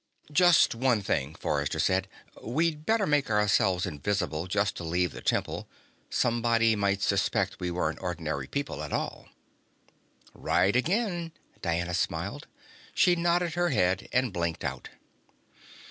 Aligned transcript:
"Just 0.31 0.73
one 0.73 1.03
thing," 1.03 1.35
Forrester 1.35 1.77
said. 1.77 2.07
"We'd 2.41 2.87
better 2.87 3.05
make 3.05 3.29
ourselves 3.29 3.85
invisible 3.85 4.47
just 4.47 4.75
to 4.77 4.83
leave 4.83 5.11
the 5.11 5.21
Temple. 5.21 5.67
Somebody 6.09 6.75
might 6.75 7.03
suspect 7.03 7.59
we 7.59 7.69
weren't 7.69 8.01
ordinary 8.01 8.47
people 8.47 8.81
at 8.81 8.91
all." 8.91 9.29
"Right 10.33 10.75
again," 10.75 11.33
Diana 11.61 11.93
smiled. 11.93 12.47
She 12.95 13.15
nodded 13.15 13.53
her 13.53 13.69
head 13.69 14.07
and 14.11 14.33
blinked 14.33 14.63
out. 14.63 14.89